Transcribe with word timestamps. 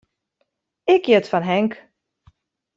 Ik 0.93 1.03
hjit 1.05 1.29
fan 1.31 1.45
Henk. 1.51 1.73